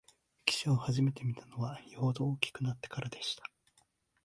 [0.47, 3.43] 汽車をはじめて見たのは、よほど大きくなってからでした